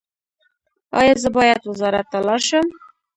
[0.99, 2.67] ایا زه باید وزارت ته لاړ شم؟